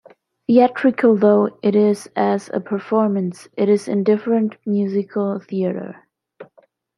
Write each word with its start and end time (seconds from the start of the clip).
Theatrical 0.47 1.15
though 1.15 1.59
it 1.61 1.75
is 1.75 2.09
as 2.15 2.49
a 2.51 2.59
performance, 2.59 3.47
it 3.55 3.69
is 3.69 3.87
indifferent 3.87 4.57
musical 4.65 5.39
theater. 5.39 6.07